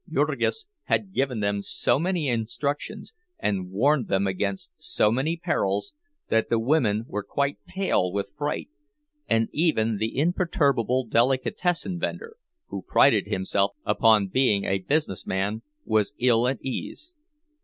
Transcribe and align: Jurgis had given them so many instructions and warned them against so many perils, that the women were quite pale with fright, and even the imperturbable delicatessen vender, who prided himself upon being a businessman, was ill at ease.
Jurgis 0.11 0.65
had 0.85 1.13
given 1.13 1.41
them 1.41 1.61
so 1.61 1.99
many 1.99 2.27
instructions 2.27 3.13
and 3.37 3.69
warned 3.69 4.07
them 4.07 4.25
against 4.25 4.73
so 4.77 5.11
many 5.11 5.37
perils, 5.37 5.93
that 6.29 6.49
the 6.49 6.57
women 6.57 7.05
were 7.07 7.21
quite 7.21 7.59
pale 7.67 8.11
with 8.11 8.33
fright, 8.35 8.67
and 9.29 9.47
even 9.51 9.97
the 9.97 10.17
imperturbable 10.17 11.05
delicatessen 11.05 11.99
vender, 11.99 12.35
who 12.69 12.81
prided 12.81 13.27
himself 13.27 13.73
upon 13.85 14.27
being 14.29 14.63
a 14.65 14.79
businessman, 14.79 15.61
was 15.85 16.15
ill 16.17 16.47
at 16.47 16.57
ease. 16.63 17.13